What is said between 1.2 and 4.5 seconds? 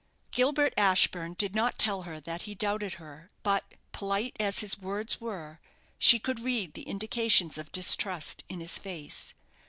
did not tell her that he doubted her; but, polite